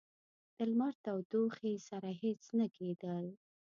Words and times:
د 0.57 0.57
لمر 0.71 0.93
تودوخې 1.03 1.73
سره 1.89 2.09
هیڅ 2.21 2.41
نه 2.59 2.67
کېدل. 2.77 3.25